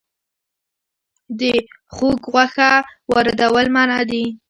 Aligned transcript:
د 1.39 1.41
خوګ 1.95 2.19
غوښه 2.33 2.71
واردول 3.11 3.67
منع 3.75 3.99
دي 4.09 4.25